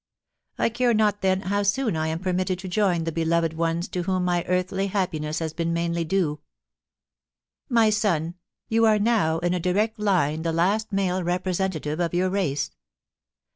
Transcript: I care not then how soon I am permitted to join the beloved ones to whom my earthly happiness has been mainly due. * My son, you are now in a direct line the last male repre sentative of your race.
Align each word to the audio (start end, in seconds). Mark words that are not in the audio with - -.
I 0.57 0.69
care 0.69 0.95
not 0.95 1.21
then 1.21 1.41
how 1.41 1.61
soon 1.61 1.95
I 1.95 2.07
am 2.07 2.17
permitted 2.17 2.57
to 2.57 2.67
join 2.67 3.03
the 3.03 3.11
beloved 3.11 3.53
ones 3.53 3.87
to 3.89 4.01
whom 4.01 4.25
my 4.25 4.43
earthly 4.47 4.87
happiness 4.87 5.37
has 5.37 5.53
been 5.53 5.73
mainly 5.73 6.03
due. 6.03 6.39
* 7.05 7.69
My 7.79 7.91
son, 7.91 8.33
you 8.67 8.85
are 8.87 8.97
now 8.97 9.37
in 9.37 9.53
a 9.53 9.59
direct 9.59 9.99
line 9.99 10.41
the 10.41 10.51
last 10.53 10.91
male 10.91 11.21
repre 11.21 11.53
sentative 11.55 11.99
of 12.03 12.15
your 12.15 12.31
race. 12.31 12.71